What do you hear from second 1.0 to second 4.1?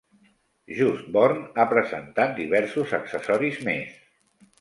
Born ha presentat diversos accessoris més.